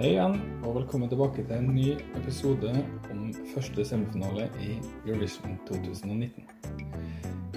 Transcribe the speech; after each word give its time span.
Hei 0.00 0.14
igjen, 0.14 0.38
og 0.64 0.78
velkommen 0.78 1.10
tilbake 1.12 1.42
til 1.44 1.58
en 1.58 1.74
ny 1.76 1.90
episode 2.16 2.70
om 3.12 3.26
første 3.50 3.84
semifinale 3.84 4.46
i 4.64 4.78
Eurovision 5.04 5.58
2019. 5.68 6.46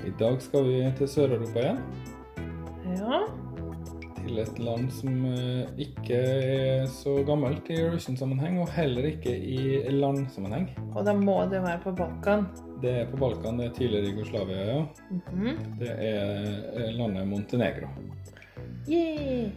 I 0.04 0.12
dag 0.20 0.42
skal 0.44 0.66
vi 0.68 0.82
til 0.98 1.08
Sør-Europa 1.08 1.62
igjen, 1.62 1.80
Ja. 2.98 3.22
til 4.18 4.40
et 4.44 4.60
land 4.60 4.92
som 4.92 5.24
eh, 5.26 5.72
ikke 5.88 6.20
er 6.20 6.86
så 6.92 7.24
gammelt 7.24 7.70
i 7.72 7.80
Eurovision-sammenheng, 7.80 8.60
og 8.60 8.76
heller 8.76 9.08
ikke 9.14 9.32
i 9.40 9.80
landsammenheng. 9.96 10.68
Og 10.96 11.06
da 11.06 11.14
må 11.16 11.46
det 11.48 11.64
være 11.64 11.80
på 11.86 11.96
Balkan. 11.96 12.44
Det 12.82 12.92
er 12.92 13.08
på 13.08 13.18
Balkan, 13.24 13.58
det 13.60 13.70
er 13.70 13.74
tidligere 13.80 14.12
Jugoslavia, 14.12 14.66
ja. 14.68 14.86
Mhm. 15.32 15.64
Det 15.80 15.96
er 15.96 16.60
eh, 16.76 16.92
landet 17.00 17.28
Montenegro. 17.28 17.88
Yay. 18.92 19.48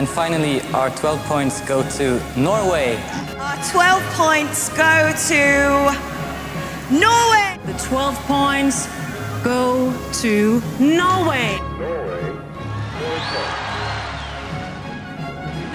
And 0.00 0.08
finally, 0.08 0.62
our 0.72 0.88
12 0.88 1.20
points 1.26 1.60
go 1.68 1.82
to 1.98 2.18
Norway. 2.34 2.96
Our 3.36 3.56
12 3.70 4.02
points 4.16 4.70
go 4.70 5.12
to 5.28 5.42
Norway. 6.88 7.58
The 7.66 7.76
12 7.76 8.16
points 8.24 8.88
go 9.44 9.92
to 10.22 10.62
Norway. 10.80 11.60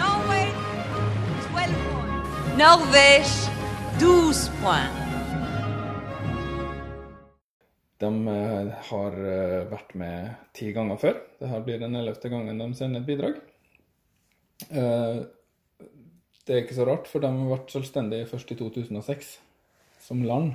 Norway, 0.02 0.50
12 1.54 1.70
points. 1.94 2.58
Norvège, 2.58 3.50
12 4.00 4.50
points. 4.64 5.06
De 7.98 8.28
eh, 8.28 8.74
har 8.90 9.12
eh, 9.14 9.68
vært 9.70 9.94
med 9.94 10.34
ti 10.52 10.74
ganger 10.74 10.98
før. 10.98 11.22
Dette 11.38 11.62
blir 11.70 11.78
den 11.78 11.94
ellevte 11.96 12.34
gangen 12.34 12.58
de 12.58 12.74
sender 12.74 13.06
et 13.06 13.06
bidrag. 13.06 13.38
Eh, 14.72 15.24
Det 16.46 16.54
er 16.54 16.62
ikke 16.62 16.76
så 16.78 16.86
rart, 16.86 17.08
for 17.10 17.20
de 17.24 17.28
har 17.34 17.48
vært 17.50 17.72
selvstendige 17.74 18.28
først 18.30 18.52
i 18.54 18.56
2006 18.60 19.40
som 20.06 20.20
land. 20.22 20.52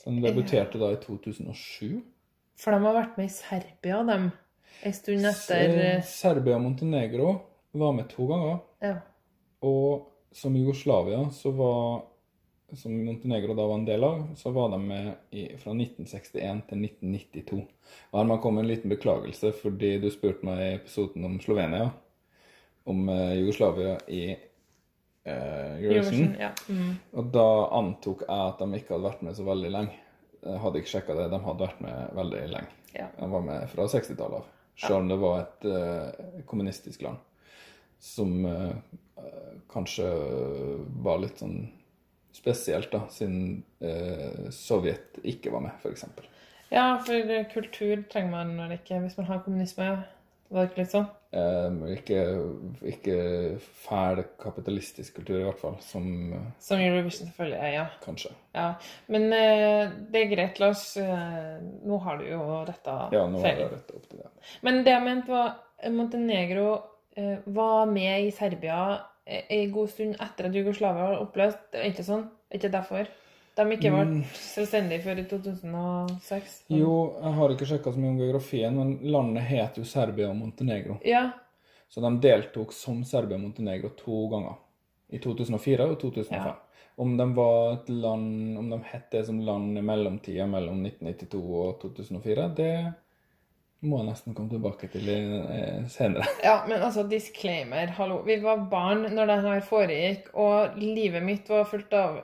Så 0.00 0.10
de 0.10 0.24
debuterte 0.24 0.78
da 0.80 0.88
i 0.90 0.98
2007. 0.98 2.00
For 2.58 2.74
de 2.74 2.80
har 2.82 2.96
vært 2.96 3.16
med 3.20 3.28
i 3.28 3.34
Serbia, 3.36 4.00
dem. 4.08 4.30
En 4.82 4.92
stund 4.96 5.24
etter 5.28 5.76
Eh, 5.78 6.02
Serbia 6.02 6.56
og 6.56 6.62
Montenegro 6.64 7.40
var 7.72 7.92
med 7.94 8.08
to 8.08 8.26
ganger. 8.26 8.58
Ja. 8.82 8.96
Og 9.62 10.08
som 10.32 10.56
Jugoslavia, 10.56 11.30
så 11.30 11.52
var, 11.54 12.02
som 12.74 12.92
Montenegro 13.04 13.54
da 13.54 13.66
var 13.68 13.78
en 13.78 13.86
del 13.86 14.02
av, 14.04 14.26
så 14.36 14.52
var 14.52 14.70
de 14.70 14.78
med 14.82 15.14
i, 15.32 15.46
fra 15.56 15.70
1961 15.76 16.62
til 16.68 16.78
1992. 16.82 17.66
Og 18.12 18.18
her 18.18 18.26
må 18.26 18.34
jeg 18.34 18.42
komme 18.42 18.60
en 18.64 18.68
liten 18.70 18.90
beklagelse, 18.90 19.52
fordi 19.62 20.00
du 20.00 20.10
spurte 20.10 20.42
meg 20.44 20.58
i 20.58 20.74
episoden 20.80 21.24
om 21.24 21.38
Slovenia, 21.40 21.92
om 22.90 23.08
eh, 23.08 23.34
Jugoslavia 23.38 23.96
i 24.08 24.22
eh, 24.32 25.74
Eurovision. 25.84 26.36
Ja. 26.40 26.50
Mm. 26.68 26.94
Og 27.12 27.32
da 27.34 27.48
antok 27.78 28.24
jeg 28.26 28.46
at 28.50 28.62
de 28.62 28.80
ikke 28.80 28.96
hadde 28.96 29.08
vært 29.08 29.24
med 29.26 29.38
så 29.38 29.46
veldig 29.46 29.72
lenge. 29.76 29.98
Jeg 30.40 30.62
hadde 30.62 30.80
ikke 30.80 30.94
sjekka 30.94 31.16
det, 31.18 31.26
de 31.32 31.42
hadde 31.44 31.66
vært 31.66 31.82
med 31.84 32.14
veldig 32.16 32.44
lenge. 32.54 32.76
Ja. 32.96 33.10
De 33.18 33.28
var 33.30 33.44
med 33.44 33.66
fra 33.70 33.86
60-tallet 33.90 34.40
av, 34.40 34.46
selv 34.80 35.02
om 35.02 35.10
det 35.10 35.18
var 35.20 35.42
et 35.42 35.66
eh, 35.68 36.44
kommunistisk 36.48 37.04
land. 37.06 37.20
Som 38.00 38.46
eh, 38.48 38.72
kanskje 39.70 40.08
var 41.04 41.20
litt 41.20 41.42
sånn 41.42 41.58
spesielt, 42.32 42.88
da, 42.92 43.04
siden 43.12 43.60
eh, 43.84 44.48
Sovjet 44.54 45.20
ikke 45.28 45.52
var 45.52 45.66
med, 45.66 45.76
f.eks. 45.82 46.06
ja, 46.72 46.94
for 47.04 47.34
kultur 47.52 48.06
trenger 48.08 48.32
man 48.32 48.72
ikke 48.78 49.02
hvis 49.04 49.18
man 49.20 49.28
har 49.28 49.42
kommunisme. 49.44 49.90
Det 50.50 50.66
litt 50.74 50.90
sånn? 50.90 51.06
Eh, 51.30 51.74
ikke, 51.94 52.22
ikke 52.90 53.16
fæl 53.84 54.24
kapitalistisk 54.42 55.20
kultur, 55.20 55.36
i 55.38 55.44
hvert 55.46 55.60
fall, 55.60 55.76
som 55.86 56.08
Som 56.58 56.82
Eurovision 56.82 57.28
selvfølgelig 57.28 57.60
er, 57.60 57.72
ja. 57.76 57.84
kanskje. 58.02 58.32
ja. 58.56 58.72
Men 59.06 59.28
eh, 59.36 59.92
det 60.10 60.24
er 60.24 60.32
greit, 60.32 60.58
Lars. 60.62 60.82
Eh, 60.98 61.60
nå 61.86 62.00
har 62.02 62.18
du 62.18 62.26
jo 62.32 62.40
retta 62.66 62.96
Ja, 63.14 63.28
nå 63.30 63.44
har 63.44 63.54
jeg 63.62 63.70
retta 63.76 64.00
opp 64.00 64.08
til 64.10 64.24
det. 64.24 64.32
Men 64.66 64.82
det 64.82 64.96
jeg 64.96 65.06
mente 65.06 65.30
var 65.30 65.52
eh, 65.78 65.94
Montenegro 65.94 66.68
eh, 67.14 67.38
var 67.46 67.86
med 67.86 68.26
i 68.26 68.34
Serbia 68.34 68.82
en 69.30 69.70
god 69.70 69.90
stund 69.92 70.16
etter 70.18 70.48
at 70.48 70.56
Jugoslavia 70.58 71.12
var 71.12 71.20
oppløst. 71.22 71.68
Det 71.70 71.78
er 71.78 71.92
ikke 71.92 72.08
sånn? 72.10 72.26
Er 72.50 72.58
ikke 72.58 72.72
derfor? 72.74 73.10
De 73.58 73.66
ikke 73.74 73.90
ble 73.92 74.22
selvstendige 74.38 75.02
før 75.04 75.20
i 75.20 75.26
2006? 75.28 76.56
Jo, 76.72 76.94
jeg 77.18 77.36
har 77.36 77.54
ikke 77.54 77.68
sjekka 77.68 77.92
så 77.92 78.00
mye 78.00 78.12
om 78.14 78.20
geografien, 78.22 78.78
men 78.78 79.12
landet 79.12 79.48
het 79.50 79.80
jo 79.80 79.84
Serbia 79.88 80.30
og 80.30 80.38
Montenegro. 80.38 81.00
Ja. 81.04 81.26
Så 81.90 82.02
de 82.04 82.12
deltok 82.22 82.72
som 82.76 83.02
Serbia 83.04 83.36
og 83.36 83.44
Montenegro 83.48 83.90
to 83.98 84.24
ganger. 84.32 84.58
I 85.10 85.18
2004 85.18 85.88
og 85.90 85.96
2005. 85.98 86.38
Ja. 86.38 86.54
Om 87.00 87.16
de 87.18 87.26
var 87.34 87.72
et 87.72 87.88
land 87.88 88.58
Om 88.58 88.68
de 88.70 88.76
het 88.92 89.06
det 89.10 89.24
som 89.26 89.40
land 89.42 89.78
i 89.78 89.82
mellomtida 89.82 90.46
mellom 90.46 90.84
1992 90.84 91.40
og 91.64 91.80
2004, 91.82 92.48
det 92.58 92.74
må 93.80 94.02
jeg 94.02 94.10
nesten 94.10 94.34
komme 94.36 94.52
tilbake 94.52 94.90
til 94.92 95.08
eh, 95.08 95.86
senere. 95.88 96.28
ja, 96.44 96.58
men 96.68 96.82
altså, 96.84 97.06
disclaimer, 97.08 97.94
hallo. 97.96 98.20
Vi 98.26 98.36
var 98.42 98.66
barn 98.70 99.06
når 99.16 99.30
det 99.30 99.38
her 99.46 99.64
foregikk, 99.64 100.28
og 100.36 100.76
livet 100.78 101.24
mitt 101.24 101.48
var 101.48 101.64
fullt 101.70 101.96
av 101.96 102.20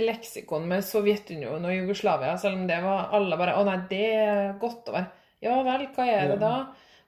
leksikon 0.00 0.64
med 0.68 0.84
Sovjetunionen 0.86 1.66
og 1.68 1.74
Jugoslavia, 1.74 2.36
selv 2.40 2.60
om 2.60 2.64
det 2.68 2.78
var 2.84 3.12
alle 3.16 3.36
bare 3.40 3.58
Å 3.60 3.64
nei, 3.68 3.76
det 3.90 4.06
er 4.16 4.54
godt 4.60 4.88
være 4.92 5.10
Ja 5.44 5.58
vel, 5.66 5.84
hva 5.92 6.06
er 6.08 6.32
det 6.32 6.38
da? 6.40 6.54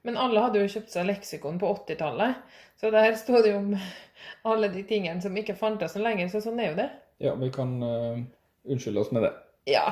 Men 0.05 0.19
alle 0.21 0.43
hadde 0.45 0.61
jo 0.61 0.69
kjøpt 0.69 0.93
seg 0.93 1.07
leksikon 1.09 1.57
på 1.61 1.71
80-tallet, 1.79 2.43
så 2.77 2.91
der 2.93 3.15
sto 3.17 3.39
det 3.41 3.55
jo 3.55 3.63
om 3.63 3.71
alle 4.51 4.69
de 4.69 4.83
tingene 4.85 5.23
som 5.25 5.37
ikke 5.41 5.57
fantes 5.57 5.97
lenger, 5.97 6.29
så 6.29 6.43
sånn 6.45 6.61
er 6.61 6.73
jo 6.73 6.81
det. 6.83 6.91
Ja, 7.25 7.33
vi 7.41 7.49
kan 7.55 7.73
uh, 7.81 8.19
unnskylde 8.69 9.01
oss 9.01 9.15
med 9.17 9.25
det. 9.25 9.33
Ja. 9.73 9.87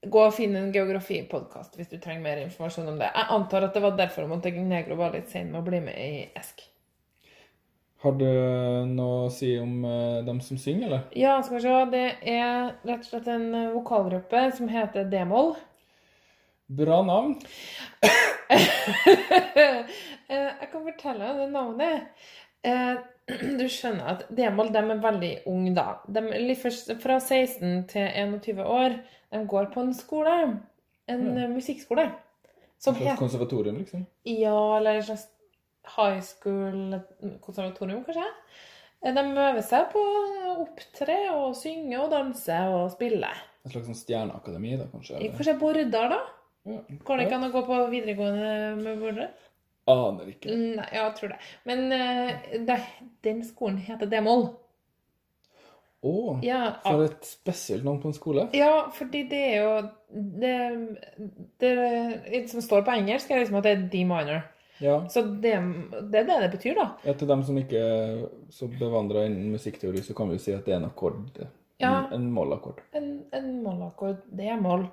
Gå 0.00 0.22
og 0.24 0.32
finn 0.32 0.56
en 0.56 0.70
geografipodkast 0.72 1.76
hvis 1.76 1.90
du 1.90 1.98
trenger 2.00 2.24
mer 2.24 2.40
informasjon 2.46 2.88
om 2.88 2.96
det. 3.02 3.10
Jeg 3.12 3.32
antar 3.36 3.66
at 3.66 3.76
det 3.76 3.84
var 3.84 3.98
derfor 3.98 4.30
Montenegro 4.30 4.96
var 4.96 5.12
litt 5.12 5.28
sein 5.28 5.52
med 5.52 5.60
å 5.60 5.66
bli 5.66 5.82
med 5.84 6.00
i 6.00 6.22
ESK. 6.30 6.69
Har 8.00 8.12
du 8.16 8.24
noe 8.88 9.26
å 9.26 9.30
si 9.32 9.50
om 9.60 9.84
eh, 9.84 10.20
dem 10.24 10.38
som 10.40 10.56
synger, 10.60 10.86
eller? 10.86 11.00
Ja, 11.20 11.34
skal 11.44 11.58
vi 11.58 11.62
se. 11.66 11.74
Det 11.92 12.04
er 12.32 12.70
rett 12.88 13.02
og 13.04 13.08
slett 13.10 13.26
en 13.28 13.48
eh, 13.54 13.66
vokalgruppe 13.74 14.44
som 14.56 14.70
heter 14.72 15.04
D-moll. 15.12 15.52
Bra 16.80 17.02
navn. 17.04 17.36
Eh, 20.30 20.46
Jeg 20.60 20.68
kan 20.70 20.82
fortelle 20.86 21.26
deg 21.26 21.38
det 21.40 21.46
navnet. 21.50 22.26
Du 23.60 23.64
skjønner 23.70 24.08
at 24.12 24.22
D-moll 24.34 24.70
de 24.74 24.78
er 24.80 25.00
veldig 25.02 25.30
unge 25.50 25.72
da. 25.76 25.84
De 26.06 26.22
er 26.34 26.96
fra 27.02 27.16
16 27.22 27.84
til 27.90 28.06
21 28.06 28.62
år. 28.62 28.94
De 29.30 29.40
går 29.50 29.68
på 29.74 29.82
en 29.84 29.92
skole. 29.94 30.34
En 31.10 31.24
Ja. 31.26 31.44
eh, 31.44 31.50
musikkskole. 31.50 32.08
Som 32.80 32.94
Et 32.96 33.02
heter 33.04 33.18
konservatorium, 33.20 33.78
liksom. 33.82 34.06
Ja, 34.24 34.54
eller 34.78 34.98
en 35.00 35.02
slags 35.10 35.26
high 35.86 36.20
school-konservatorium, 36.20 38.04
kanskje. 38.04 38.26
Eh, 39.02 39.14
De 39.14 39.20
øver 39.32 39.62
seg 39.64 39.86
på 39.92 40.00
å 40.00 40.56
opptre 40.66 41.16
og 41.34 41.54
synge 41.56 41.98
og 42.02 42.10
danse 42.12 42.58
og 42.68 42.90
spille. 42.92 43.30
Et 43.64 43.72
slags 43.72 43.86
sånn 43.90 43.98
stjerneakademi, 43.98 44.76
da, 44.80 44.86
kanskje? 44.92 45.16
eller? 45.16 45.36
Kanskje 45.36 45.58
Bordar, 45.60 46.08
da? 46.14 46.20
Ja. 46.68 46.80
Går 47.04 47.16
det 47.16 47.26
ikke 47.26 47.38
an 47.38 47.48
å 47.48 47.52
gå 47.54 47.62
på 47.66 47.78
videregående 47.92 48.50
med 48.82 48.98
Bordar? 49.00 49.30
Aner 49.90 50.28
ikke. 50.30 50.52
Nei, 50.54 50.86
ja, 50.92 51.06
jeg 51.08 51.14
tror 51.18 51.32
det. 51.32 51.38
Men 51.66 51.92
eh, 51.92 52.58
det, 52.68 52.76
den 53.24 53.40
skolen 53.48 53.78
heter 53.84 54.06
D-moll. 54.06 54.50
Å, 56.00 56.12
Ja, 56.44 56.60
for 56.84 57.02
et 57.04 57.26
spesielt 57.28 57.84
navn 57.84 57.98
på 58.00 58.08
en 58.08 58.14
skole. 58.16 58.46
ja, 58.56 58.86
fordi 58.96 59.24
det 59.28 59.40
er 59.50 59.58
jo 59.60 59.72
det, 60.40 60.54
det, 61.60 61.72
det 62.30 62.44
som 62.48 62.62
står 62.64 62.86
på 62.86 62.94
engelsk, 62.96 63.28
er 63.30 63.42
liksom 63.42 63.58
at 63.60 63.66
det 63.68 63.74
er 63.74 63.82
D 63.92 64.04
minor. 64.08 64.40
Ja. 64.80 64.96
Så 65.12 65.22
det, 65.22 65.54
det 66.10 66.22
er 66.22 66.28
det 66.28 66.38
det 66.44 66.50
betyr, 66.54 66.78
da. 66.78 66.86
ja, 67.04 67.14
Til 67.14 67.28
dem 67.28 67.42
som 67.44 67.58
ikke 67.60 67.80
er 67.80 68.22
så 68.52 68.68
bevandra 68.72 69.26
innen 69.28 69.52
musikkteori, 69.52 70.02
så 70.04 70.16
kan 70.16 70.30
vi 70.30 70.38
jo 70.38 70.44
si 70.46 70.54
at 70.56 70.64
det 70.64 70.74
er 70.74 70.80
en 70.80 70.88
akkord. 70.88 71.20
Ja. 71.80 71.92
En, 72.08 72.14
en 72.16 72.30
mollakkord. 72.32 72.80
En, 72.96 73.10
en 73.36 73.50
mollakkord, 73.64 74.22
D-moll, 74.36 74.86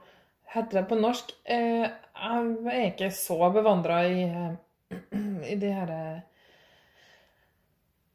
heter 0.53 0.81
det 0.81 0.85
på 0.91 0.99
norsk. 0.99 1.31
Eh, 1.43 1.85
jeg 1.87 2.73
er 2.73 2.89
ikke 2.91 3.11
så 3.15 3.39
bevandra 3.55 4.01
i, 4.07 4.25
eh, 4.27 4.99
i 5.53 5.55
de 5.59 5.71
her 5.79 5.95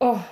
Åh, 0.02 0.22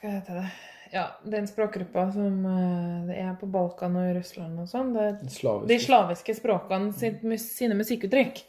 hva 0.00 0.10
heter 0.14 0.38
det? 0.40 0.50
Ja, 0.90 1.04
den 1.22 1.46
språkgruppa 1.46 2.08
som 2.12 2.46
eh, 2.46 3.06
det 3.06 3.18
er 3.22 3.34
på 3.38 3.46
Balkan 3.46 3.98
og 4.00 4.08
i 4.10 4.14
Russland 4.16 4.58
og 4.58 4.70
sånn. 4.70 4.94
Det 4.96 5.04
er 5.06 5.66
de 5.68 5.78
slaviske 5.78 6.34
språkene 6.40 6.90
sitt, 6.96 7.22
sine 7.44 7.76
musikkuttrykk. 7.78 8.40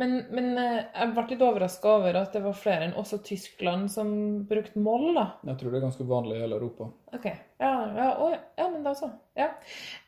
Men, 0.00 0.14
men 0.32 0.54
eh, 0.56 0.78
jeg 0.94 1.12
ble 1.12 1.24
litt 1.28 1.42
overraska 1.44 1.90
over 1.98 2.16
at 2.22 2.32
det 2.32 2.40
var 2.44 2.56
flere 2.56 2.86
enn 2.86 2.96
også 2.96 3.18
Tyskland 3.26 3.90
som 3.92 4.12
brukte 4.48 4.80
moll, 4.80 5.10
da. 5.18 5.26
Jeg 5.50 5.60
tror 5.60 5.74
det 5.74 5.80
er 5.80 5.84
ganske 5.84 6.06
vanlig 6.08 6.38
i 6.38 6.44
hele 6.44 6.56
Europa. 6.56 6.88
Ok. 7.12 7.26
Ja, 7.60 7.72
ja, 7.98 8.06
å, 8.16 8.30
ja 8.56 8.68
men 8.72 8.86
da 8.86 8.94
så. 8.96 9.10
Ja. 9.36 9.50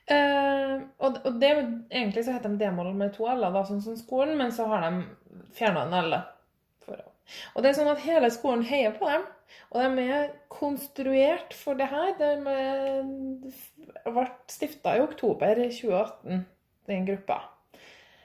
Eh, 0.09 0.79
og, 0.97 1.21
og 1.21 1.37
det, 1.43 1.53
egentlig 1.91 2.25
så 2.25 2.39
heter 2.39 2.55
de 2.55 2.63
D-moll 2.65 2.95
med 2.97 3.13
to 3.17 3.29
L-er, 3.29 3.61
sånn 3.69 3.85
som 3.85 3.99
skolen, 4.01 4.39
men 4.41 4.55
så 4.57 4.71
har 4.73 4.89
de 4.89 5.45
fjerna 5.59 5.85
en 5.85 5.99
L. 6.01 6.19
Og 7.53 7.63
det 7.63 7.71
er 7.71 7.77
sånn 7.77 7.93
at 7.93 8.03
hele 8.05 8.33
skolen 8.33 8.65
heier 8.67 8.97
på 8.97 9.09
dem. 9.09 9.25
Og 9.73 9.97
de 9.99 10.05
er 10.17 10.33
konstruert 10.53 11.55
for 11.57 11.79
det 11.79 11.89
her. 11.93 12.15
De 12.19 12.33
ble 14.09 14.27
stifta 14.51 14.97
i 14.97 15.05
oktober 15.05 15.67
2018, 15.69 16.45
den 16.89 17.09
gruppa. 17.09 17.43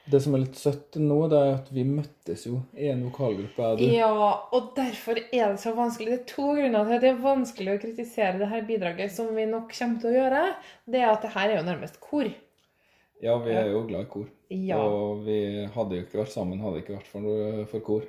Det 0.08 0.20
som 0.24 0.34
er 0.34 0.40
litt 0.46 0.56
søtt 0.56 0.96
nå, 1.02 1.18
det 1.28 1.38
er 1.38 1.50
at 1.58 1.66
vi 1.74 1.82
møttes 1.84 2.46
jo 2.46 2.62
i 2.72 2.88
en 2.88 3.02
vokalgruppe, 3.04 3.66
er 3.66 3.76
du. 3.76 3.84
Ja, 3.92 4.08
og 4.56 4.70
derfor 4.76 5.20
er 5.20 5.52
det 5.52 5.60
så 5.60 5.74
vanskelig. 5.76 6.14
Det 6.14 6.18
er 6.22 6.28
to 6.30 6.46
grunner 6.56 6.88
til 6.88 6.96
at 6.96 7.04
det 7.04 7.10
er 7.10 7.22
vanskelig 7.24 7.74
å 7.74 7.80
kritisere 7.82 8.40
det 8.40 8.48
her 8.48 8.64
bidraget, 8.68 9.12
som 9.12 9.28
vi 9.36 9.44
nok 9.50 9.74
kommer 9.76 10.00
til 10.00 10.10
å 10.10 10.16
gjøre. 10.16 10.42
Det 10.88 11.02
er 11.02 11.10
at 11.12 11.26
det 11.26 11.34
her 11.36 11.52
er 11.52 11.60
jo 11.60 11.66
nærmest 11.68 12.00
kor. 12.00 12.30
Ja, 13.20 13.34
vi 13.42 13.52
er 13.52 13.72
jo 13.72 13.82
glad 13.88 14.06
i 14.06 14.12
kor. 14.12 14.28
Ja. 14.54 14.78
Og 14.80 15.24
vi 15.26 15.40
hadde 15.74 15.98
jo 15.98 16.06
ikke 16.06 16.22
vært 16.22 16.32
sammen 16.32 16.62
hadde 16.62 16.78
det 16.78 16.84
ikke 16.86 16.96
vært 17.00 17.10
for, 17.12 17.64
for 17.72 17.84
kor. 17.84 18.06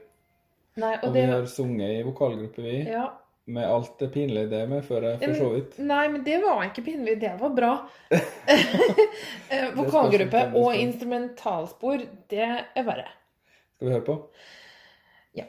Nei, 0.79 0.93
og 1.01 1.09
Og 1.09 1.15
det 1.17 1.25
vi 1.25 1.33
har 1.33 1.49
sunget 1.51 1.97
i 1.97 2.05
vokalgruppe, 2.07 2.63
vi. 2.63 2.77
Ja. 2.87 3.09
Med 3.49 3.65
alt 3.65 3.95
det 3.99 4.11
pinlige 4.13 4.45
det 4.51 4.61
medfører, 4.69 5.15
for 5.21 5.33
så 5.39 5.47
vidt. 5.55 5.77
Nei, 5.81 6.03
men 6.13 6.21
det 6.25 6.37
var 6.43 6.61
ikke 6.67 6.83
pinlig. 6.85 7.15
Det 7.21 7.31
var 7.39 7.55
bra. 7.57 7.71
Eh, 9.49 9.71
Vokalgruppe 9.73 10.43
og 10.59 10.75
instrumentalspor, 10.77 12.03
det 12.29 12.45
er 12.45 12.83
verre. 12.85 13.07
Skal 13.79 13.87
vi 13.87 13.93
høre 13.95 14.05
på? 14.05 14.15
Ja. 15.39 15.47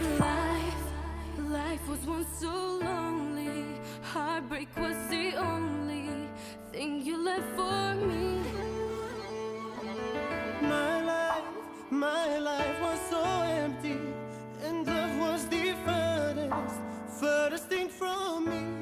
Life, 0.00 0.92
life 1.38 1.88
was 1.88 2.06
once 2.06 2.40
so 2.40 2.80
lonely. 2.82 3.27
Heartbreak 4.02 4.68
was 4.76 4.96
the 5.08 5.34
only 5.36 6.08
thing 6.72 7.02
you 7.02 7.16
left 7.16 7.48
for 7.56 7.94
me. 7.94 8.40
My 10.62 11.02
life, 11.02 11.44
my 11.90 12.38
life 12.38 12.80
was 12.80 13.00
so 13.10 13.22
empty, 13.22 13.98
and 14.64 14.86
love 14.86 15.18
was 15.18 15.46
the 15.48 15.74
furthest, 15.84 16.80
furthest 17.20 17.64
thing 17.68 17.88
from 17.88 18.46
me. 18.46 18.77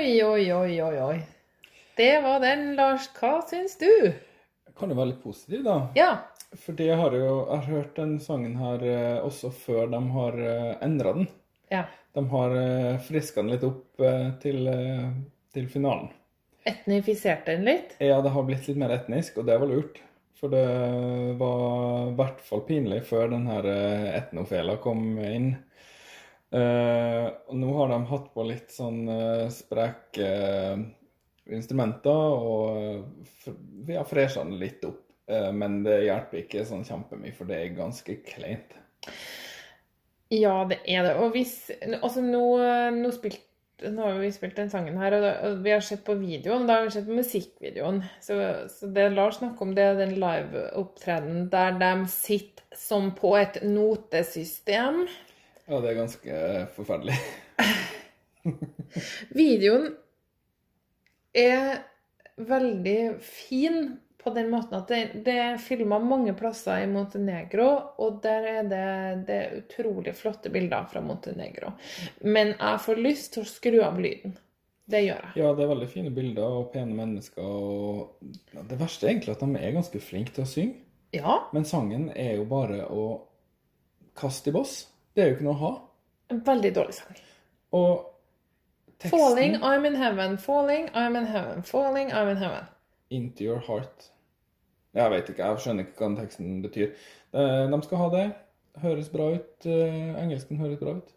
Oi, 0.00 0.22
oi, 0.24 0.52
oi, 0.52 0.80
oi, 0.80 0.98
oi. 1.04 1.16
Det 1.96 2.20
var 2.24 2.40
den, 2.40 2.70
Lars. 2.78 3.10
Hva 3.18 3.42
syns 3.44 3.74
du? 3.76 3.90
Kan 4.78 4.88
jo 4.88 4.96
være 4.96 5.10
litt 5.10 5.20
positiv, 5.20 5.60
da. 5.66 5.74
Ja. 5.98 6.06
Fordi 6.56 6.86
jeg 6.86 6.96
har 6.96 7.12
jo 7.12 7.26
jeg 7.26 7.50
har 7.50 7.66
hørt 7.66 7.98
den 7.98 8.14
sangen 8.24 8.54
her 8.56 8.80
eh, 8.88 9.18
også 9.20 9.50
før 9.52 9.90
de 9.92 10.00
har 10.14 10.38
uh, 10.40 10.70
endra 10.86 11.12
den. 11.18 11.28
ja. 11.68 11.84
De 12.16 12.24
har 12.32 12.56
uh, 12.56 12.96
friska 13.04 13.44
den 13.44 13.52
litt 13.52 13.66
opp 13.68 14.00
eh, 14.00 14.30
til, 14.40 14.64
eh, 14.72 15.04
til 15.52 15.68
finalen. 15.70 16.08
Etnifisert 16.66 17.44
den 17.52 17.68
litt? 17.68 17.92
Ja, 18.00 18.22
det 18.24 18.32
har 18.32 18.48
blitt 18.48 18.66
litt 18.72 18.80
mer 18.80 18.96
etnisk, 18.96 19.36
og 19.38 19.52
det 19.52 19.60
var 19.60 19.68
lurt. 19.68 20.00
For 20.40 20.48
det 20.48 20.64
var 21.38 22.08
i 22.08 22.16
hvert 22.16 22.40
fall 22.48 22.64
pinlig 22.64 23.04
før 23.12 23.28
den 23.36 23.44
her 23.52 23.68
eh, 23.68 24.08
etnofela 24.16 24.80
kom 24.80 25.20
inn. 25.20 25.52
Eh, 26.50 27.26
og 27.46 27.58
nå 27.58 27.74
har 27.76 27.92
de 27.92 28.00
hatt 28.10 28.32
på 28.34 28.46
litt 28.48 28.72
sånn 28.74 29.04
uh, 29.06 29.46
spreke 29.54 30.30
uh, 30.74 30.80
instrumenter, 31.50 32.10
og 32.10 33.06
uh, 33.46 33.54
vi 33.86 33.94
har 33.94 34.08
fresha 34.08 34.42
den 34.42 34.58
litt 34.58 34.82
opp. 34.88 35.04
Eh, 35.30 35.52
men 35.54 35.82
det 35.86 36.02
hjelper 36.06 36.42
ikke 36.42 36.66
sånn 36.66 36.86
kjempemye, 36.86 37.34
for 37.36 37.50
det 37.50 37.60
er 37.60 37.76
ganske 37.76 38.18
kleint. 38.26 38.74
Ja, 40.30 40.64
det 40.70 40.80
er 40.86 41.06
det. 41.06 41.14
Og 41.22 41.32
hvis 41.34 41.70
Altså, 42.00 42.22
nå, 42.22 42.42
nå, 42.96 43.12
spilt, 43.14 43.42
nå 43.82 44.04
har 44.04 44.18
vi 44.20 44.30
spilt 44.34 44.58
den 44.58 44.70
sangen 44.72 44.98
her, 45.00 45.16
og, 45.18 45.28
og 45.46 45.62
vi 45.64 45.74
har 45.74 45.84
sett 45.86 46.02
på 46.06 46.18
videoen. 46.18 46.66
Da 46.66 46.78
har 46.78 46.88
vi 46.88 46.94
sett 46.94 47.06
på 47.06 47.18
musikkvideoen. 47.18 48.02
Så, 48.22 48.38
så 48.74 48.90
det 48.94 49.10
Lars 49.14 49.40
snakker 49.40 49.66
om, 49.66 49.74
det 49.78 49.86
er 49.86 49.98
den 50.02 50.18
live-opptredenen 50.22 51.48
der 51.52 51.78
de 51.78 51.94
sitter 52.10 52.66
som 52.78 53.10
på 53.14 53.34
et 53.38 53.62
notesystem. 53.66 55.04
Ja, 55.70 55.78
det 55.78 55.92
er 55.92 56.00
ganske 56.00 56.36
forferdelig. 56.74 57.14
Videoen 59.38 59.92
er 61.36 61.84
veldig 62.40 63.00
fin 63.22 63.84
på 64.20 64.32
den 64.34 64.50
måten 64.50 64.76
at 64.80 64.90
det, 64.90 65.22
det 65.24 65.36
er 65.38 65.62
filma 65.62 66.00
mange 66.02 66.34
plasser 66.36 66.82
i 66.82 66.90
Montenegro, 66.90 67.68
og 68.02 68.18
der 68.24 68.48
er 68.50 68.68
det, 68.68 68.82
det 69.30 69.38
er 69.44 69.56
utrolig 69.60 70.16
flotte 70.18 70.50
bilder 70.52 70.90
fra 70.90 71.04
Montenegro. 71.04 71.72
Men 72.26 72.56
jeg 72.56 72.84
får 72.84 73.02
lyst 73.06 73.32
til 73.36 73.46
å 73.46 73.52
skru 73.54 73.78
av 73.86 74.02
lyden. 74.02 74.34
Det 74.90 75.04
gjør 75.04 75.22
jeg. 75.22 75.34
Ja, 75.38 75.54
det 75.54 75.64
er 75.64 75.70
veldig 75.70 75.90
fine 75.92 76.10
bilder 76.10 76.60
og 76.60 76.70
pene 76.74 76.96
mennesker. 76.98 77.46
og 77.46 78.26
ja, 78.56 78.64
Det 78.66 78.78
verste 78.80 79.06
er 79.06 79.14
egentlig 79.14 79.36
at 79.36 79.44
de 79.46 79.60
er 79.60 79.76
ganske 79.78 80.02
flinke 80.02 80.34
til 80.34 80.42
å 80.42 80.50
synge. 80.50 80.80
Ja, 81.14 81.40
Men 81.54 81.66
sangen 81.66 82.10
er 82.10 82.36
jo 82.38 82.46
bare 82.50 82.84
å 82.90 83.04
kaste 84.18 84.50
i 84.50 84.54
boss. 84.54 84.80
Det 85.16 85.22
er 85.24 85.28
jo 85.30 85.36
ikke 85.38 85.46
noe 85.48 85.56
å 85.56 85.62
ha. 85.64 85.72
en 86.30 86.40
veldig 86.46 86.70
dårlig 86.74 86.94
sang. 86.94 87.16
Og 87.74 88.06
teksten 88.98 89.18
Falling, 89.18 89.56
I'm 89.66 89.86
in 89.86 89.96
heaven. 89.98 90.36
Falling, 90.38 90.88
I'm 90.94 91.16
in 91.18 91.26
heaven. 91.26 91.62
Falling, 91.66 92.12
I'm 92.12 92.30
in 92.30 92.36
heaven. 92.36 92.68
Into 93.10 93.44
your 93.44 93.58
heart. 93.66 94.10
Jeg 94.94 95.10
vet 95.10 95.28
ikke, 95.30 95.46
jeg 95.46 95.62
skjønner 95.64 95.86
ikke 95.86 95.98
hva 95.98 96.08
den 96.08 96.16
teksten 96.20 96.62
betyr. 96.62 96.92
Eh, 97.34 97.64
De 97.70 97.80
skal 97.86 97.98
ha 98.04 98.08
det. 98.14 98.26
Høres 98.82 99.08
bra 99.10 99.28
ut. 99.34 99.66
Eh, 99.66 100.22
Engelsken 100.22 100.58
høres 100.62 100.78
bra 100.78 100.94
ut. 100.98 101.10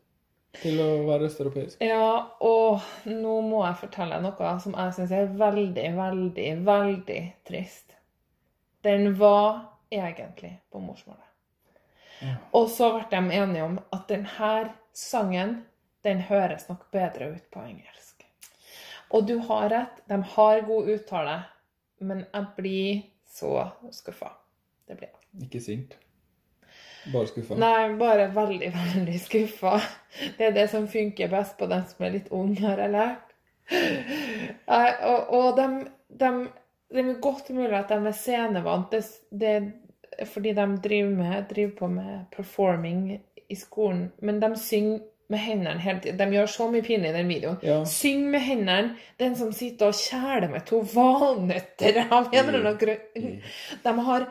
Til 0.61 0.77
å 0.81 0.89
være 1.07 1.25
østeuropeisk. 1.29 1.81
Ja, 1.81 2.27
og 2.45 2.81
nå 3.09 3.39
må 3.41 3.63
jeg 3.65 3.79
fortelle 3.81 4.19
noe 4.21 4.51
som 4.61 4.75
jeg 4.77 4.93
syns 4.93 5.11
er 5.17 5.31
veldig, 5.39 5.87
veldig, 5.97 6.49
veldig 6.65 7.21
trist. 7.49 7.95
Den 8.85 9.15
var 9.17 9.63
egentlig 9.93 10.59
på 10.71 10.81
morsmålet. 10.81 11.25
Og 12.55 12.69
så 12.71 12.89
ble 12.95 13.05
de 13.11 13.37
enige 13.39 13.63
om 13.65 13.79
at 13.95 14.07
denne 14.11 14.53
sangen, 14.93 15.63
den 16.03 16.19
høres 16.27 16.67
nok 16.69 16.89
bedre 16.91 17.31
ut 17.33 17.45
på 17.51 17.63
engelsk. 17.63 18.25
Og 19.13 19.27
du 19.27 19.37
har 19.47 19.69
rett, 19.69 19.99
de 20.09 20.19
har 20.35 20.63
god 20.67 20.89
uttale, 20.95 21.35
men 22.03 22.25
jeg 22.25 22.47
blir 22.57 23.03
så 23.29 23.69
skuffa. 23.91 24.33
Det 24.87 24.97
blir 24.97 25.09
jeg. 25.09 25.45
Ikke 25.47 25.61
sint. 25.63 25.93
Bare 27.13 27.27
skuffa. 27.27 27.57
Nei, 27.59 27.93
bare 27.99 28.29
veldig, 28.35 28.71
veldig 28.79 29.19
skuffa. 29.21 29.77
Det 30.37 30.49
er 30.49 30.55
det 30.55 30.67
som 30.71 30.87
funker 30.89 31.31
best 31.31 31.57
på 31.59 31.69
dem 31.71 31.85
som 31.89 32.05
er 32.05 32.17
litt 32.17 32.31
unge, 32.33 32.59
har 32.63 32.81
jeg 32.83 32.95
lært. 32.95 33.29
Og 34.67 35.31
og 35.33 35.47
de, 35.57 35.67
de, 36.19 36.31
det 36.93 37.03
er 37.03 37.13
godt 37.23 37.49
mulig 37.55 37.75
at 37.77 37.91
de 37.91 37.99
er 38.01 38.17
scenevant. 38.17 38.91
Det, 38.91 39.03
det 39.31 39.53
fordi 40.33 40.53
de 40.53 40.67
driver, 40.83 41.15
med, 41.17 41.47
driver 41.49 41.75
på 41.77 41.87
med 41.87 42.25
performing 42.35 43.21
i 43.49 43.55
skolen, 43.55 44.11
men 44.21 44.39
de 44.39 44.55
synger 44.59 45.01
med 45.33 45.39
hendene 45.39 45.79
hele 45.79 45.99
tiden. 45.99 46.19
De 46.19 46.37
gjør 46.37 46.49
så 46.51 46.67
mye 46.71 46.85
pinlig 46.85 47.09
i 47.09 47.15
den 47.15 47.31
videoen. 47.31 47.57
Ja. 47.65 47.79
Syng 47.89 48.27
med 48.31 48.43
hendene. 48.43 48.97
Den 49.21 49.37
som 49.39 49.53
sitter 49.55 49.89
og 49.89 49.97
kjæler 49.97 50.51
med 50.51 50.65
to 50.69 50.83
valnøtter 50.93 52.03
av 52.03 52.29
en 52.29 52.43
eller 52.43 52.59
annen 52.59 52.77
grunn. 52.81 53.39
De 53.85 53.95
har 54.09 54.27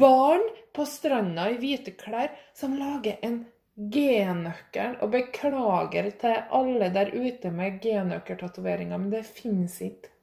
barn 0.00 0.46
på 0.76 0.86
stranda 0.88 1.50
i 1.52 1.60
hvite 1.60 1.96
klær 1.98 2.32
som 2.56 2.78
lager 2.78 3.20
en 3.26 3.42
G-nøkkel. 3.76 4.98
Og 5.04 5.12
beklager 5.12 6.10
til 6.20 6.42
alle 6.60 6.92
der 6.94 7.12
ute 7.12 7.52
med 7.52 7.80
G-nøkkeltatoveringer, 7.84 9.00
men 9.02 9.12
det 9.12 9.26
fins 9.28 9.80
ikke 9.84 10.15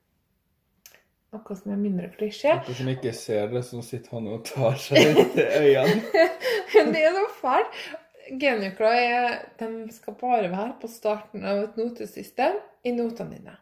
noe 1.33 1.57
som 1.59 1.73
er 1.73 1.81
mindre 1.81 2.09
klisjé. 2.13 2.55
Dere 2.63 2.77
som 2.77 2.91
ikke 2.93 3.13
ser 3.17 3.51
det, 3.51 3.63
så 3.67 3.81
sitter 3.85 4.17
han 4.17 4.29
og 4.33 4.43
tar 4.47 4.79
seg 4.81 5.01
i 5.03 5.75
øynene. 5.75 6.25
Det 6.93 7.03
er 7.03 7.13
så 7.17 7.27
fælt. 7.41 7.83
Er, 8.23 9.33
de 9.59 9.69
skal 9.91 10.15
bare 10.19 10.47
være 10.47 10.73
på 10.81 10.87
starten 10.87 11.43
av 11.45 11.59
et 11.65 11.75
notesystem 11.77 12.55
i 12.87 12.93
notene 12.95 13.37
dine. 13.37 13.55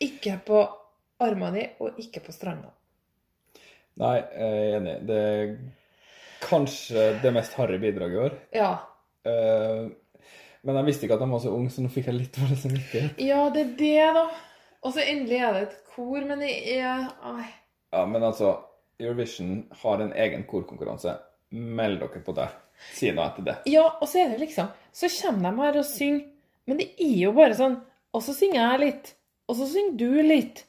Ikke 0.00 0.38
på 0.46 0.62
armene 1.20 1.58
dine, 1.58 1.74
og 1.84 2.00
ikke 2.00 2.24
på 2.24 2.34
stranda. 2.34 2.72
Nei, 4.00 4.16
jeg 4.16 4.60
er 4.64 4.76
enig. 4.78 4.96
Det 5.06 5.18
er 5.20 5.54
kanskje 6.40 7.10
det 7.20 7.34
mest 7.36 7.56
harry 7.60 7.76
bidraget 7.82 8.16
i 8.16 8.22
år. 8.24 8.38
Ja. 8.56 8.70
Eh, 9.28 9.90
men 10.64 10.76
jeg 10.76 10.88
visste 10.88 11.06
ikke 11.06 11.16
at 11.16 11.24
de 11.24 11.28
var 11.30 11.42
så 11.42 11.52
unge, 11.56 11.72
så 11.72 11.84
nå 11.84 11.90
fikk 11.92 12.08
jeg 12.10 12.16
litt 12.16 12.36
dårlig 12.36 12.58
samvittighet. 12.60 13.20
ja, 13.30 13.42
det 13.54 13.66
er 13.66 13.74
det, 13.78 14.08
da. 14.16 14.24
Og 14.82 14.94
så 14.94 15.02
endelig 15.04 15.40
er 15.44 15.52
det 15.56 15.62
et 15.66 15.78
kor, 15.94 16.20
men 16.24 16.40
det 16.40 16.52
er 16.78 17.08
Ai. 17.26 17.46
Ja, 17.92 18.04
men 18.08 18.22
altså, 18.24 18.54
Eurovision 19.00 19.66
har 19.82 20.00
en 20.04 20.12
egen 20.12 20.44
korkonkurranse. 20.48 21.18
Meld 21.50 21.98
dere 22.00 22.22
på 22.24 22.32
det. 22.36 22.48
Si 22.94 23.10
noe 23.12 23.26
etter 23.28 23.44
det. 23.50 23.56
Ja, 23.68 23.84
og 24.00 24.08
så 24.08 24.22
er 24.22 24.30
det 24.32 24.38
liksom 24.40 24.70
Så 24.96 25.08
kommer 25.20 25.50
de 25.50 25.60
her 25.66 25.78
og 25.82 25.84
synger, 25.84 26.22
men 26.70 26.78
det 26.80 26.86
er 27.02 27.16
jo 27.26 27.32
bare 27.36 27.52
sånn 27.58 27.74
Og 28.16 28.22
så 28.24 28.32
synger 28.32 28.60
jeg 28.62 28.80
litt, 28.80 29.10
og 29.50 29.58
så 29.58 29.66
synger 29.68 29.96
du 30.00 30.22
litt. 30.24 30.62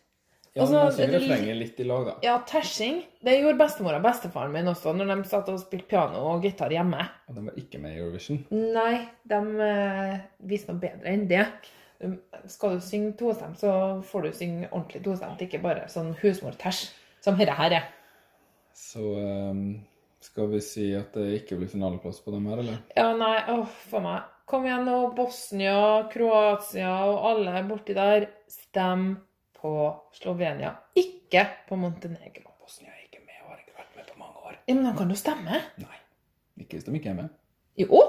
Ja, 0.52 0.66
Altså, 0.66 0.74
men 0.82 0.92
synger 0.92 1.12
det- 1.14 1.22
refrenget 1.30 1.58
litt 1.62 1.80
i 1.80 1.84
lag, 1.88 2.06
da. 2.06 2.14
Ja, 2.26 2.34
tersing. 2.46 2.98
Det 3.24 3.38
gjorde 3.40 3.58
bestemor 3.62 3.96
og 3.96 4.04
bestefaren 4.04 4.52
min 4.52 4.68
også 4.68 4.92
når 4.94 5.08
de 5.24 5.30
satt 5.30 5.48
og 5.50 5.60
spilte 5.62 5.88
piano 5.88 6.26
og 6.34 6.44
gitar 6.44 6.70
hjemme. 6.70 7.06
Og 7.30 7.36
de 7.38 7.46
var 7.46 7.54
ikke 7.62 7.80
med 7.80 7.96
i 7.96 8.02
Eurovision. 8.02 8.42
Nei, 8.52 9.08
de 9.26 9.40
eh, 9.70 10.18
visste 10.44 10.74
noe 10.74 10.82
bedre 10.84 11.08
enn 11.14 11.28
det. 11.30 11.46
Um, 12.02 12.18
Skal 12.50 12.76
du 12.76 12.84
synge 12.86 13.14
tostemt, 13.20 13.60
så 13.62 14.02
får 14.10 14.26
du 14.26 14.34
synge 14.34 14.70
ordentlig 14.72 15.04
tostemt, 15.06 15.42
ikke 15.46 15.62
bare 15.62 15.88
sånn 15.92 16.16
husmortæsj 16.22 16.84
som 17.22 17.38
dette 17.38 17.56
her 17.58 17.78
er. 17.78 17.90
Så 18.74 19.04
um, 19.22 19.66
skal 20.22 20.50
vi 20.54 20.62
si 20.66 20.88
at 20.98 21.14
det 21.18 21.42
ikke 21.42 21.60
blir 21.60 21.70
finaleplass 21.70 22.22
på 22.26 22.34
dem 22.34 22.48
her, 22.50 22.62
eller? 22.64 22.80
Ja, 22.98 23.12
nei, 23.18 23.36
åh, 23.54 23.68
for 23.92 24.06
meg. 24.06 24.30
Kom 24.50 24.66
igjen 24.68 24.88
nå, 24.88 24.98
Bosnia, 25.16 26.08
Kroatia 26.12 26.92
og 27.08 27.28
alle 27.30 27.62
borti 27.70 27.96
der. 27.96 28.26
Stem 28.52 29.14
på 29.62 29.74
Slovenia, 30.18 30.74
ikke 30.98 31.46
på 31.70 31.78
Montenegro. 31.80 32.50
Bosnia 32.60 32.92
er 32.92 33.06
ikke 33.06 33.22
med 33.24 33.38
og 33.46 33.54
har 33.54 33.62
ikke 33.62 33.78
vært 33.78 34.00
med 34.00 34.10
på 34.10 34.18
mange 34.20 34.48
år. 34.50 34.58
Ja, 34.66 34.74
men 34.74 34.90
da 34.90 34.96
kan 34.98 35.14
du 35.14 35.20
stemme. 35.20 35.62
Nei. 35.80 36.02
Ikke 36.60 36.78
hvis 36.78 36.90
de 36.90 36.98
ikke 36.98 37.14
er 37.14 37.22
med. 37.22 37.38
Jo. 37.80 38.02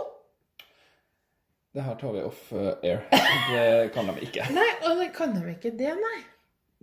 Det 1.72 1.80
her 1.86 1.94
tar 2.00 2.12
vi 2.12 2.22
off 2.28 2.52
eh, 2.52 2.74
air. 2.84 3.04
Det 3.52 3.92
kan 3.94 4.08
de 4.10 4.14
ikke. 4.26 4.44
Nei, 4.52 4.68
og 4.88 4.98
det 5.00 5.08
kan 5.16 5.32
de 5.32 5.54
ikke 5.54 5.72
det, 5.78 5.94
nei. 5.96 6.18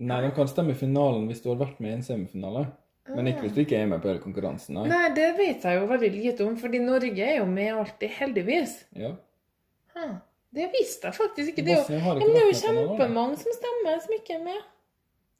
Nei, 0.09 0.21
de 0.23 0.31
kan 0.33 0.47
stemme 0.49 0.73
i 0.73 0.79
finalen 0.79 1.27
hvis 1.29 1.43
du 1.43 1.49
har 1.51 1.59
vært 1.59 1.81
med 1.83 1.91
i 1.91 1.97
en 1.99 2.05
semifinale. 2.05 2.63
Men 3.09 3.27
ikke 3.29 3.43
hvis 3.47 3.53
du 3.55 3.61
ikke 3.63 3.77
er 3.77 3.89
med 3.89 4.01
på 4.03 4.09
hele 4.11 4.21
konkurransen. 4.23 4.77
Nei. 4.77 4.85
Nei, 4.89 5.03
det 5.17 5.27
vet 5.37 5.65
jeg 5.65 5.77
jo 5.79 5.85
veldig 5.89 6.09
lite 6.15 6.45
om, 6.45 6.57
fordi 6.61 6.81
Norge 6.81 7.25
er 7.25 7.39
jo 7.39 7.45
med 7.49 7.71
alltid, 7.73 8.11
heldigvis. 8.19 8.75
Ja. 8.97 9.13
Ha, 9.97 10.09
Det 10.55 10.67
visste 10.73 11.09
jeg 11.09 11.17
faktisk 11.17 11.53
ikke. 11.53 11.65
Det 11.67 11.77
er 11.77 12.19
jo, 12.21 12.29
jo 12.33 12.57
kjempemange 12.57 13.37
som 13.41 13.53
stemmer, 13.57 14.01
som 14.05 14.15
ikke 14.17 14.37
er 14.37 14.43
med. 14.45 14.61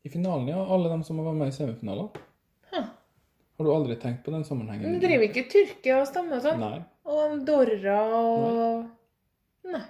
I 0.06 0.13
finalen, 0.13 0.50
ja. 0.50 0.62
Alle 0.62 0.91
de 0.94 1.00
som 1.06 1.22
har 1.22 1.29
vært 1.32 1.41
med 1.41 1.53
i 1.53 1.58
semifinalen. 1.58 2.10
Ha. 2.74 2.84
Har 3.60 3.68
du 3.68 3.74
aldri 3.74 3.98
tenkt 4.01 4.22
på 4.25 4.34
den 4.34 4.46
sammenhengen? 4.48 4.86
Men 4.86 5.01
driver 5.01 5.25
ikke 5.29 5.48
Tyrkia 5.51 6.01
og 6.03 6.08
stemmer 6.10 6.38
og 6.39 6.46
sånn? 6.46 6.62
Nei. 6.62 6.79
Og 7.10 7.22
Andorra 7.25 8.00
og 8.13 8.46
Nei. 8.46 8.99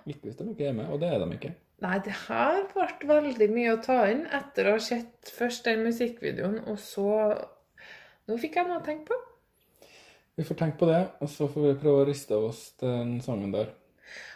Ikke 0.10 0.28
hvis 0.28 0.38
de 0.40 0.50
ikke 0.52 0.74
med, 0.76 0.90
og 0.90 1.02
det 1.02 1.10
er 1.14 1.22
de 1.22 1.36
ikke. 1.36 1.54
Nei, 1.80 1.96
det 2.04 2.16
her 2.26 2.66
ble 2.74 2.88
veldig 3.08 3.48
mye 3.54 3.74
å 3.76 3.82
ta 3.84 4.02
inn 4.12 4.26
etter 4.36 4.68
å 4.68 4.76
ha 4.76 4.84
sett 4.84 5.32
først 5.32 5.68
den 5.70 5.86
musikkvideoen, 5.88 6.62
og 6.68 6.80
så 6.84 7.10
Nå 8.30 8.36
fikk 8.38 8.60
jeg 8.60 8.68
noe 8.70 8.78
å 8.78 8.86
tenke 8.86 9.10
på. 9.10 9.16
Vi 10.38 10.44
får 10.46 10.58
tenke 10.60 10.78
på 10.78 10.86
det, 10.86 11.00
og 11.18 11.30
så 11.34 11.48
får 11.50 11.64
vi 11.64 11.78
prøve 11.82 12.04
å 12.04 12.06
riste 12.06 12.36
av 12.38 12.44
oss 12.52 12.60
den 12.78 13.16
sangen 13.26 13.50
der. 13.56 13.72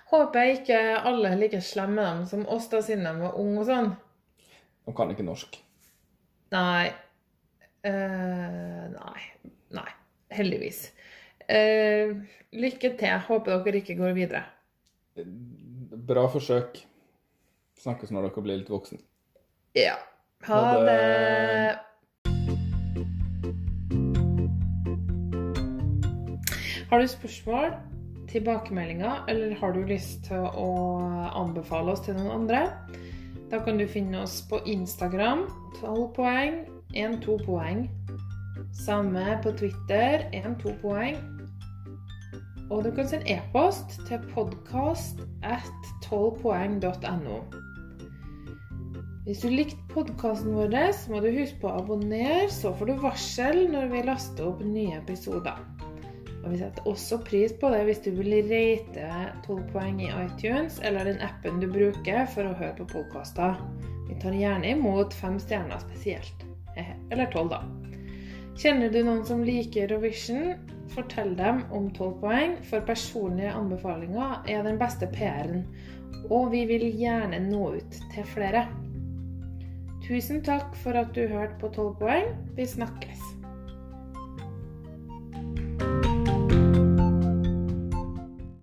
Håper 0.10 0.48
jeg 0.48 0.56
ikke 0.58 0.80
alle 1.10 1.30
er 1.30 1.38
like 1.44 1.60
slemme 1.62 2.02
dem 2.02 2.24
som 2.30 2.48
oss 2.50 2.66
da 2.72 2.82
siden 2.82 3.06
de 3.06 3.14
var 3.22 3.38
unge 3.38 3.62
og 3.62 3.70
sånn. 3.70 3.92
De 4.88 4.96
kan 4.98 5.14
ikke 5.14 5.28
norsk. 5.28 5.60
Nei. 6.58 6.90
Uh, 7.86 8.90
nei. 8.98 9.24
Nei. 9.78 9.88
Heldigvis. 10.34 10.82
Uh, 11.46 12.18
lykke 12.58 12.96
til. 12.98 13.16
Håper 13.30 13.64
dere 13.66 13.82
ikke 13.84 13.98
går 14.02 14.18
videre. 14.18 14.44
Bra 15.16 16.28
forsøk. 16.32 16.80
Snakkes 17.84 18.12
når 18.14 18.30
dere 18.30 18.44
blir 18.46 18.62
litt 18.62 18.72
voksen. 18.72 19.02
Ja. 19.78 19.98
Ha 20.48 20.60
Ha 20.60 20.80
det. 20.80 20.86
det. 20.90 21.80
Har 26.90 27.00
du 27.00 27.08
spørsmål, 27.08 27.74
tilbakemeldinger, 28.30 29.26
eller 29.28 29.56
har 29.56 29.72
du 29.74 29.86
lyst 29.86 30.26
til 30.28 30.46
å 30.46 30.68
anbefale 31.42 31.92
oss 31.92 32.04
til 32.06 32.14
noen 32.18 32.32
andre? 32.44 32.68
Da 33.50 33.60
kan 33.66 33.78
du 33.78 33.88
finne 33.88 34.22
oss 34.22 34.42
på 34.50 34.60
Instagram, 34.66 35.48
12 35.82 36.14
poeng, 36.14 36.66
1-2 36.94 37.46
poeng. 37.46 37.90
Samme 38.74 39.40
på 39.44 39.52
Twitter, 39.58 40.30
1-2 40.34 40.76
poeng. 40.82 41.18
Og 42.74 42.82
du 42.82 42.90
kan 42.90 43.06
sende 43.06 43.30
e-post 43.30 44.00
til 44.08 44.24
podkast 44.32 45.20
at 45.46 45.68
12poeng.no. 46.08 47.36
Hvis 49.28 49.44
du 49.44 49.52
likte 49.54 49.78
podkasten 49.92 50.56
vår, 50.58 50.74
så 50.98 51.14
må 51.14 51.22
du 51.22 51.30
huske 51.36 51.60
på 51.62 51.70
å 51.70 51.84
abonnere, 51.84 52.48
så 52.50 52.72
får 52.74 52.90
du 52.90 53.04
varsel 53.04 53.62
når 53.70 53.92
vi 53.94 54.02
laster 54.10 54.50
opp 54.50 54.66
nye 54.66 54.98
episoder. 54.98 55.62
Og 56.42 56.50
Vi 56.50 56.64
setter 56.64 56.90
også 56.90 57.22
pris 57.24 57.54
på 57.62 57.70
det 57.72 57.84
hvis 57.88 58.02
du 58.04 58.10
vil 58.18 58.34
rate 58.50 59.06
12 59.46 59.62
poeng 59.70 60.02
i 60.02 60.10
iTunes 60.10 60.82
eller 60.82 61.06
den 61.08 61.22
appen 61.24 61.62
du 61.62 61.70
bruker 61.70 62.26
for 62.34 62.50
å 62.50 62.58
høre 62.58 62.74
på 62.82 62.90
podkaster. 62.98 63.62
Vi 64.10 64.18
tar 64.20 64.34
gjerne 64.34 64.74
imot 64.74 65.14
fem 65.14 65.38
stjerner 65.40 65.86
spesielt. 65.86 66.50
Eller 66.74 67.30
tolv, 67.30 67.54
da. 67.54 67.62
Kjenner 68.58 68.90
du 68.90 69.04
noen 69.06 69.24
som 69.30 69.46
liker 69.46 69.86
Eurovision? 69.86 70.58
Fortell 70.94 71.34
dem 71.38 71.64
om 71.74 71.90
12 71.90 72.20
poeng, 72.22 72.58
for 72.70 72.86
personlige 72.86 73.54
anbefalinger 73.58 74.44
er 74.50 74.64
den 74.66 74.78
beste 74.82 75.10
PR-en. 75.10 75.66
Og 76.30 76.52
vi 76.54 76.64
vil 76.70 76.86
gjerne 77.00 77.40
nå 77.48 77.64
ut 77.80 78.02
til 78.14 78.28
flere. 78.30 78.68
Tusen 80.06 80.44
takk 80.46 80.76
for 80.84 81.00
at 81.00 81.16
du 81.16 81.26
hørte 81.32 81.58
på 81.62 81.72
12 81.74 81.96
poeng. 82.02 82.30
Vi 82.58 82.68
snakkes. 82.70 83.33